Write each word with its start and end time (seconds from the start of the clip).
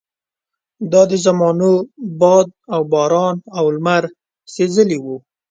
دا 0.91 1.01
د 1.11 1.13
زمانو 1.25 1.71
باد 2.21 2.47
او 2.73 2.81
باران 2.91 3.35
او 3.57 3.65
لمر 3.75 4.03
سېزلي 4.53 4.97
وو. 5.01 5.15